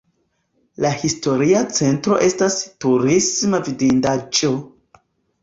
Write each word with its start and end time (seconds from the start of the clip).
La 0.85 0.89
historia 1.01 1.61
centro 1.79 2.17
estas 2.29 2.57
turisma 2.87 3.61
vidindaĵo. 3.69 4.53